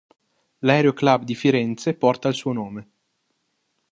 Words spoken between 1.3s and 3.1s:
Firenze porta il suo nome.